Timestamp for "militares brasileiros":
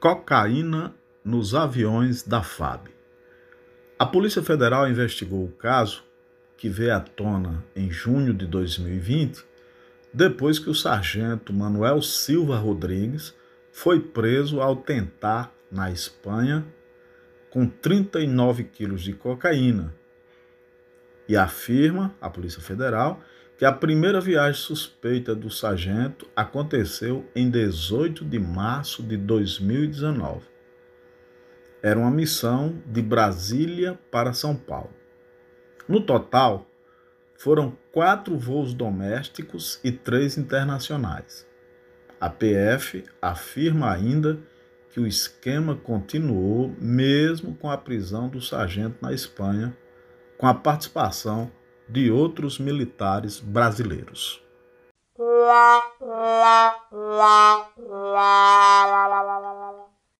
52.58-54.40